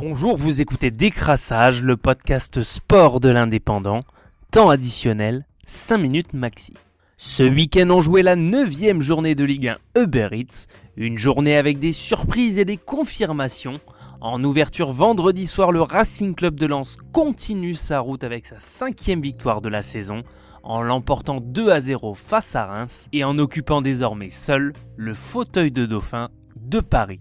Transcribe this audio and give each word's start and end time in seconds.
Bonjour, 0.00 0.38
vous 0.38 0.62
écoutez 0.62 0.90
Décrassage, 0.90 1.82
le 1.82 1.94
podcast 1.98 2.62
sport 2.62 3.20
de 3.20 3.28
l'indépendant. 3.28 4.00
Temps 4.50 4.70
additionnel, 4.70 5.44
5 5.66 5.98
minutes 5.98 6.32
maxi. 6.32 6.72
Ce 7.18 7.42
week-end, 7.42 7.90
on 7.90 8.00
jouait 8.00 8.22
la 8.22 8.34
9 8.34 9.00
journée 9.00 9.34
de 9.34 9.44
Ligue 9.44 9.76
1 9.94 10.02
Uber 10.02 10.28
Eats. 10.32 10.68
Une 10.96 11.18
journée 11.18 11.54
avec 11.54 11.78
des 11.78 11.92
surprises 11.92 12.58
et 12.58 12.64
des 12.64 12.78
confirmations. 12.78 13.78
En 14.22 14.42
ouverture 14.42 14.94
vendredi 14.94 15.46
soir, 15.46 15.70
le 15.70 15.82
Racing 15.82 16.34
Club 16.34 16.58
de 16.58 16.64
Lens 16.64 16.96
continue 17.12 17.74
sa 17.74 18.00
route 18.00 18.24
avec 18.24 18.46
sa 18.46 18.58
cinquième 18.58 19.20
victoire 19.20 19.60
de 19.60 19.68
la 19.68 19.82
saison, 19.82 20.22
en 20.62 20.80
l'emportant 20.80 21.42
2 21.42 21.68
à 21.68 21.82
0 21.82 22.14
face 22.14 22.56
à 22.56 22.64
Reims 22.64 23.06
et 23.12 23.22
en 23.22 23.38
occupant 23.38 23.82
désormais 23.82 24.30
seul 24.30 24.72
le 24.96 25.12
fauteuil 25.12 25.70
de 25.70 25.84
dauphin 25.84 26.30
de 26.56 26.80
Paris. 26.80 27.20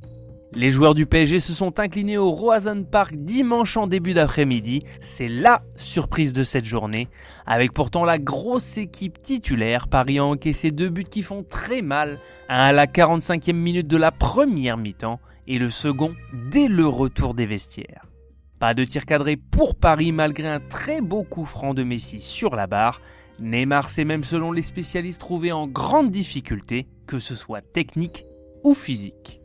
Les 0.51 0.71
joueurs 0.71 0.95
du 0.95 1.05
PSG 1.05 1.39
se 1.39 1.53
sont 1.53 1.79
inclinés 1.79 2.17
au 2.17 2.31
Roazhon 2.31 2.83
Park 2.83 3.13
dimanche 3.15 3.77
en 3.77 3.85
début 3.85 4.15
d'après-midi. 4.15 4.79
C'est 4.99 5.27
la 5.27 5.61
surprise 5.75 6.33
de 6.33 6.41
cette 6.41 6.65
journée. 6.65 7.07
Avec 7.45 7.71
pourtant 7.71 8.03
la 8.03 8.17
grosse 8.17 8.79
équipe 8.79 9.21
titulaire, 9.21 9.87
Paris 9.87 10.17
a 10.17 10.25
encaissé 10.25 10.71
deux 10.71 10.89
buts 10.89 11.03
qui 11.03 11.21
font 11.21 11.43
très 11.43 11.83
mal. 11.83 12.19
Un 12.49 12.57
à 12.57 12.71
la 12.71 12.87
45e 12.87 13.53
minute 13.53 13.87
de 13.87 13.97
la 13.97 14.11
première 14.11 14.77
mi-temps 14.77 15.19
et 15.47 15.59
le 15.59 15.69
second 15.69 16.15
dès 16.49 16.67
le 16.67 16.87
retour 16.87 17.35
des 17.35 17.45
vestiaires. 17.45 18.07
Pas 18.57 18.73
de 18.73 18.83
tir 18.85 19.05
cadré 19.05 19.37
pour 19.37 19.75
Paris 19.75 20.11
malgré 20.11 20.47
un 20.47 20.59
très 20.59 20.99
beau 20.99 21.21
coup 21.21 21.45
franc 21.45 21.75
de 21.75 21.83
Messi 21.83 22.21
sur 22.21 22.55
la 22.55 22.65
barre. 22.65 23.01
Neymar 23.39 23.87
s'est 23.87 24.03
même 24.03 24.23
selon 24.23 24.51
les 24.51 24.63
spécialistes 24.63 25.21
trouvé 25.21 25.51
en 25.51 25.67
grande 25.67 26.09
difficulté, 26.09 26.87
que 27.05 27.19
ce 27.19 27.35
soit 27.35 27.61
technique 27.61 28.25
ou 28.63 28.73
physique. 28.73 29.39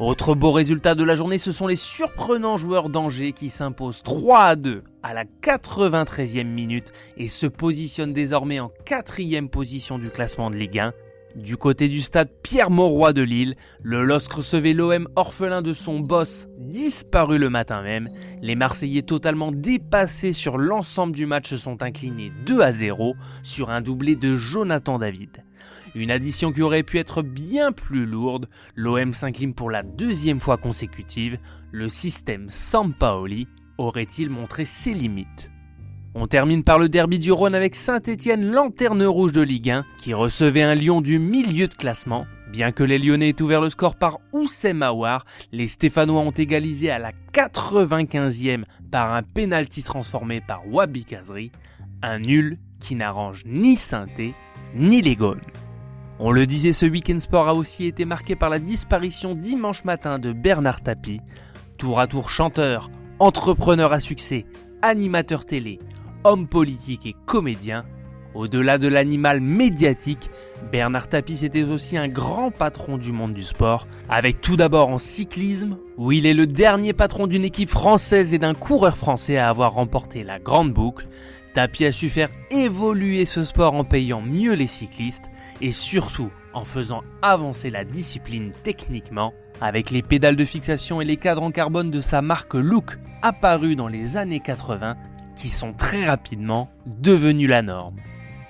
Autre 0.00 0.34
beau 0.34 0.50
résultat 0.50 0.94
de 0.94 1.04
la 1.04 1.14
journée, 1.14 1.36
ce 1.36 1.52
sont 1.52 1.66
les 1.66 1.76
surprenants 1.76 2.56
joueurs 2.56 2.88
d'Angers 2.88 3.34
qui 3.34 3.50
s'imposent 3.50 4.02
3 4.02 4.40
à 4.40 4.56
2 4.56 4.82
à 5.02 5.12
la 5.12 5.26
93e 5.42 6.44
minute 6.44 6.94
et 7.18 7.28
se 7.28 7.46
positionnent 7.46 8.14
désormais 8.14 8.60
en 8.60 8.72
quatrième 8.86 9.50
position 9.50 9.98
du 9.98 10.08
classement 10.08 10.48
de 10.48 10.56
Ligue 10.56 10.78
1. 10.78 10.94
Du 11.36 11.56
côté 11.56 11.88
du 11.88 12.00
stade 12.00 12.28
Pierre-Mauroy 12.42 13.12
de 13.12 13.22
Lille, 13.22 13.54
le 13.82 14.04
LOSC 14.04 14.32
recevait 14.32 14.72
l'OM 14.72 15.08
orphelin 15.14 15.62
de 15.62 15.72
son 15.72 16.00
boss 16.00 16.48
disparu 16.58 17.38
le 17.38 17.48
matin 17.48 17.82
même. 17.82 18.08
Les 18.42 18.56
Marseillais 18.56 19.02
totalement 19.02 19.52
dépassés 19.52 20.32
sur 20.32 20.58
l'ensemble 20.58 21.14
du 21.14 21.26
match 21.26 21.48
se 21.48 21.56
sont 21.56 21.82
inclinés 21.84 22.32
2 22.46 22.60
à 22.60 22.72
0 22.72 23.14
sur 23.44 23.70
un 23.70 23.80
doublé 23.80 24.16
de 24.16 24.36
Jonathan 24.36 24.98
David. 24.98 25.44
Une 25.94 26.10
addition 26.10 26.52
qui 26.52 26.62
aurait 26.62 26.82
pu 26.82 26.98
être 26.98 27.22
bien 27.22 27.70
plus 27.70 28.06
lourde, 28.06 28.48
l'OM 28.74 29.12
s'incline 29.12 29.54
pour 29.54 29.70
la 29.70 29.84
deuxième 29.84 30.40
fois 30.40 30.56
consécutive, 30.56 31.38
le 31.70 31.88
système 31.88 32.48
Sampaoli 32.50 33.46
aurait-il 33.78 34.30
montré 34.30 34.64
ses 34.64 34.94
limites? 34.94 35.49
On 36.14 36.26
termine 36.26 36.64
par 36.64 36.78
le 36.78 36.88
derby 36.88 37.18
du 37.18 37.30
Rhône 37.30 37.54
avec 37.54 37.74
Saint-Étienne, 37.74 38.50
lanterne 38.50 39.04
rouge 39.04 39.32
de 39.32 39.42
Ligue 39.42 39.70
1, 39.70 39.84
qui 39.98 40.12
recevait 40.12 40.62
un 40.62 40.74
Lyon 40.74 41.00
du 41.00 41.18
milieu 41.18 41.68
de 41.68 41.74
classement. 41.74 42.26
Bien 42.50 42.72
que 42.72 42.82
les 42.82 42.98
Lyonnais 42.98 43.28
aient 43.28 43.42
ouvert 43.42 43.60
le 43.60 43.70
score 43.70 43.94
par 43.94 44.18
Oussem 44.32 44.82
Aouar, 44.82 45.24
les 45.52 45.68
Stéphanois 45.68 46.20
ont 46.20 46.32
égalisé 46.32 46.90
à 46.90 46.98
la 46.98 47.12
95e 47.32 48.64
par 48.90 49.14
un 49.14 49.22
pénalty 49.22 49.84
transformé 49.84 50.40
par 50.40 50.62
Wabi 50.68 51.04
Kazri, 51.04 51.52
un 52.02 52.18
nul 52.18 52.58
qui 52.80 52.96
n'arrange 52.96 53.44
ni 53.46 53.76
saint 53.76 54.06
ni 54.74 55.02
les. 55.02 55.16
On 56.18 56.32
le 56.32 56.46
disait, 56.46 56.72
ce 56.72 56.86
week-end 56.86 57.18
sport 57.18 57.48
a 57.48 57.54
aussi 57.54 57.86
été 57.86 58.04
marqué 58.04 58.34
par 58.34 58.50
la 58.50 58.58
disparition 58.58 59.34
dimanche 59.34 59.84
matin 59.84 60.18
de 60.18 60.32
Bernard 60.32 60.80
Tapie, 60.80 61.20
tour 61.78 62.00
à 62.00 62.06
tour 62.08 62.30
chanteur, 62.30 62.90
entrepreneur 63.20 63.92
à 63.92 64.00
succès, 64.00 64.44
animateur 64.82 65.44
télé, 65.44 65.78
homme 66.24 66.46
politique 66.46 67.06
et 67.06 67.16
comédien. 67.26 67.84
Au-delà 68.34 68.78
de 68.78 68.88
l'animal 68.88 69.40
médiatique, 69.40 70.30
Bernard 70.70 71.08
Tapie 71.08 71.44
était 71.44 71.64
aussi 71.64 71.96
un 71.96 72.08
grand 72.08 72.50
patron 72.50 72.96
du 72.98 73.12
monde 73.12 73.34
du 73.34 73.42
sport, 73.42 73.88
avec 74.08 74.40
tout 74.40 74.56
d'abord 74.56 74.88
en 74.88 74.98
cyclisme, 74.98 75.78
où 75.96 76.12
il 76.12 76.26
est 76.26 76.34
le 76.34 76.46
dernier 76.46 76.92
patron 76.92 77.26
d'une 77.26 77.44
équipe 77.44 77.70
française 77.70 78.34
et 78.34 78.38
d'un 78.38 78.54
coureur 78.54 78.96
français 78.96 79.36
à 79.36 79.48
avoir 79.48 79.72
remporté 79.72 80.22
la 80.22 80.38
grande 80.38 80.72
boucle, 80.72 81.08
Tapi 81.54 81.84
a 81.84 81.92
su 81.92 82.08
faire 82.08 82.30
évoluer 82.50 83.24
ce 83.24 83.42
sport 83.42 83.74
en 83.74 83.82
payant 83.82 84.20
mieux 84.20 84.54
les 84.54 84.68
cyclistes 84.68 85.30
et 85.60 85.72
surtout 85.72 86.30
en 86.54 86.64
faisant 86.64 87.02
avancer 87.22 87.70
la 87.70 87.84
discipline 87.84 88.52
techniquement 88.62 89.32
avec 89.60 89.90
les 89.90 90.02
pédales 90.02 90.36
de 90.36 90.44
fixation 90.44 91.00
et 91.00 91.04
les 91.04 91.16
cadres 91.16 91.42
en 91.42 91.50
carbone 91.50 91.90
de 91.90 92.00
sa 92.00 92.22
marque 92.22 92.54
Look 92.54 92.98
apparus 93.22 93.76
dans 93.76 93.88
les 93.88 94.16
années 94.16 94.40
80 94.40 94.96
qui 95.40 95.48
sont 95.48 95.72
très 95.72 96.06
rapidement 96.06 96.70
devenus 96.86 97.48
la 97.48 97.62
norme. 97.62 97.96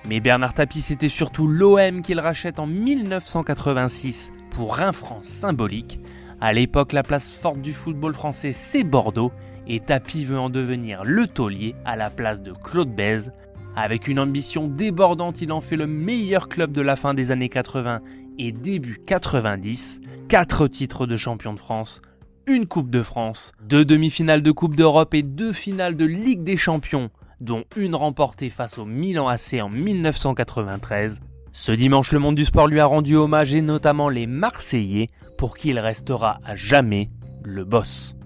Mais 0.09 0.19
Bernard 0.19 0.55
Tapie 0.55 0.81
c'était 0.81 1.09
surtout 1.09 1.47
l'OM 1.47 2.03
qu'il 2.03 2.19
rachète 2.19 2.59
en 2.59 2.67
1986 2.67 4.33
pour 4.51 4.81
un 4.81 4.91
franc 4.91 5.21
symbolique. 5.21 6.01
À 6.41 6.53
l'époque 6.53 6.93
la 6.93 7.05
place 7.05 7.33
forte 7.33 7.61
du 7.61 7.73
football 7.73 8.13
français 8.13 8.51
c'est 8.51 8.83
Bordeaux 8.83 9.31
et 9.69 9.79
Tapi 9.79 10.25
veut 10.25 10.39
en 10.41 10.51
devenir 10.51 11.05
le 11.05 11.29
taulier 11.29 11.77
à 11.85 11.95
la 11.95 12.11
place 12.11 12.43
de 12.43 12.53
Claude 12.53 12.93
Bèze. 12.93 13.31
Avec 13.77 14.09
une 14.09 14.19
ambition 14.19 14.67
débordante, 14.67 15.43
il 15.43 15.53
en 15.53 15.61
fait 15.61 15.77
le 15.77 15.87
meilleur 15.87 16.49
club 16.49 16.73
de 16.73 16.81
la 16.81 16.97
fin 16.97 17.15
des 17.15 17.31
années 17.31 17.49
80 17.49 18.01
et 18.39 18.51
début 18.51 18.99
90, 19.07 20.01
4 20.29 20.67
titres 20.67 21.07
de 21.07 21.17
champion 21.17 21.55
de 21.55 21.61
France, 21.61 22.03
une 22.51 22.67
Coupe 22.67 22.91
de 22.91 23.03
France, 23.03 23.53
deux 23.63 23.85
demi-finales 23.85 24.43
de 24.43 24.51
Coupe 24.51 24.75
d'Europe 24.75 25.15
et 25.15 25.23
deux 25.23 25.53
finales 25.53 25.97
de 25.97 26.05
Ligue 26.05 26.43
des 26.43 26.57
Champions, 26.57 27.11
dont 27.41 27.63
une 27.77 27.95
remportée 27.95 28.51
face 28.51 28.77
au 28.77 28.85
Milan 28.85 29.29
AC 29.29 29.63
en 29.63 29.69
1993. 29.69 31.21
Ce 31.53 31.71
dimanche, 31.71 32.11
le 32.11 32.19
monde 32.19 32.35
du 32.35 32.45
sport 32.45 32.67
lui 32.67 32.81
a 32.81 32.87
rendu 32.87 33.15
hommage 33.15 33.55
et 33.55 33.63
notamment 33.63 34.09
les 34.09 34.27
Marseillais, 34.27 35.07
pour 35.39 35.57
qui 35.57 35.69
il 35.69 35.79
restera 35.79 36.39
à 36.45 36.57
jamais 36.57 37.09
le 37.45 37.65
boss. 37.65 38.17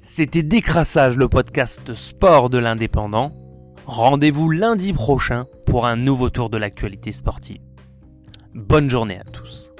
C'était 0.00 0.42
Décrassage, 0.42 1.18
le 1.18 1.28
podcast 1.28 1.92
sport 1.92 2.48
de 2.48 2.58
l'indépendant. 2.58 3.36
Rendez-vous 3.84 4.48
lundi 4.50 4.94
prochain 4.94 5.44
pour 5.66 5.84
un 5.84 5.96
nouveau 5.96 6.30
tour 6.30 6.48
de 6.48 6.56
l'actualité 6.56 7.12
sportive. 7.12 7.60
Bonne 8.54 8.88
journée 8.88 9.18
à 9.18 9.24
tous. 9.24 9.72